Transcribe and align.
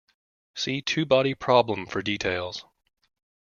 See 0.55 0.81
two-body 0.81 1.35
problem 1.35 1.85
for 1.85 2.01
details. 2.01 2.65